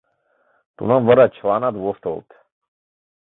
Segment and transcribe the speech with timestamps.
[0.75, 2.29] Тунам вара чыланат воштылыт.